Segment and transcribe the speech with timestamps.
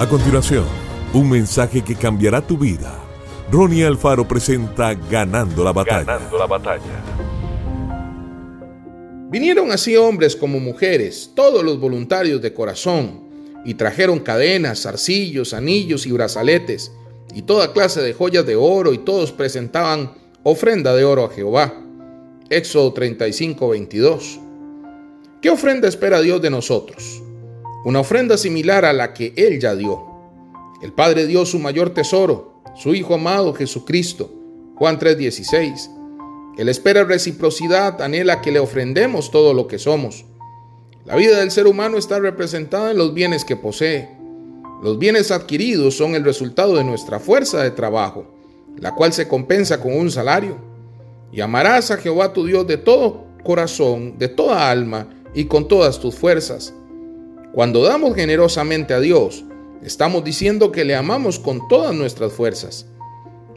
[0.00, 0.64] A continuación,
[1.12, 2.98] un mensaje que cambiará tu vida.
[3.52, 6.04] Ronnie Alfaro presenta Ganando la batalla.
[6.04, 7.04] Ganando la batalla.
[9.28, 13.28] Vinieron así hombres como mujeres, todos los voluntarios de corazón,
[13.66, 16.92] y trajeron cadenas, zarcillos, anillos y brazaletes,
[17.34, 20.14] y toda clase de joyas de oro, y todos presentaban
[20.44, 21.74] ofrenda de oro a Jehová.
[22.48, 24.40] Éxodo 35, 22.
[25.42, 27.22] ¿Qué ofrenda espera Dios de nosotros?
[27.82, 30.04] Una ofrenda similar a la que Él ya dio.
[30.82, 34.30] El Padre dio su mayor tesoro, su Hijo amado Jesucristo.
[34.76, 35.90] Juan 3:16.
[36.58, 40.26] Él espera reciprocidad, anhela que le ofrendemos todo lo que somos.
[41.06, 44.10] La vida del ser humano está representada en los bienes que posee.
[44.82, 48.26] Los bienes adquiridos son el resultado de nuestra fuerza de trabajo,
[48.76, 50.58] la cual se compensa con un salario.
[51.32, 55.98] Y amarás a Jehová tu Dios de todo corazón, de toda alma y con todas
[55.98, 56.74] tus fuerzas.
[57.52, 59.44] Cuando damos generosamente a Dios,
[59.82, 62.84] Estamos diciendo que le amamos con todas nuestras fuerzas.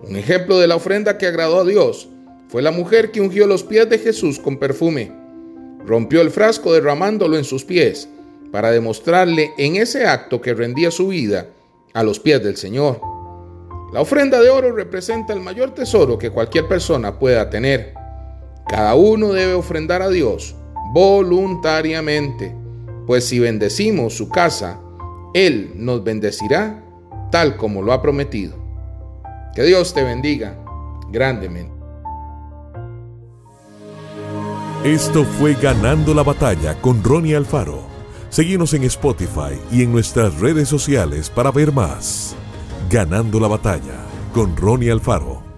[0.07, 2.07] Un ejemplo de la ofrenda que agradó a Dios
[2.47, 5.11] fue la mujer que ungió los pies de Jesús con perfume.
[5.85, 8.07] Rompió el frasco derramándolo en sus pies
[8.53, 11.47] para demostrarle en ese acto que rendía su vida
[11.93, 13.01] a los pies del Señor.
[13.91, 17.93] La ofrenda de oro representa el mayor tesoro que cualquier persona pueda tener.
[18.69, 20.55] Cada uno debe ofrendar a Dios
[20.93, 22.55] voluntariamente,
[23.05, 24.79] pues si bendecimos su casa,
[25.33, 26.83] él nos bendecirá
[27.31, 28.55] tal como lo ha prometido.
[29.55, 30.57] Que Dios te bendiga
[31.11, 31.73] grandemente.
[34.83, 37.83] Esto fue Ganando la Batalla con Ronnie Alfaro.
[38.29, 42.35] Seguimos en Spotify y en nuestras redes sociales para ver más.
[42.89, 45.52] Ganando la Batalla con Ronnie Alfaro.